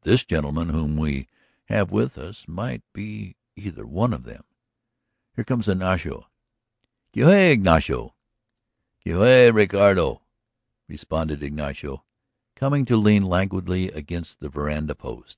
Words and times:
This 0.00 0.24
gentleman 0.24 0.70
whom 0.70 0.96
we 0.96 1.28
have 1.66 1.90
with 1.92 2.16
us 2.16 2.48
might 2.48 2.80
be 2.94 3.36
either 3.54 3.84
one 3.86 4.14
of 4.14 4.24
them.... 4.24 4.42
Here 5.36 5.44
comes 5.44 5.68
Ignacio. 5.68 6.26
Que 7.12 7.26
hay, 7.26 7.52
Ignacio!" 7.52 8.14
"Que 9.02 9.10
hay, 9.18 9.50
Roderico?" 9.50 10.22
responded 10.88 11.42
Ignacio, 11.42 12.02
coming 12.56 12.86
to 12.86 12.96
lean 12.96 13.24
languidly 13.24 13.88
against 13.90 14.40
the 14.40 14.48
veranda 14.48 14.94
post. 14.94 15.36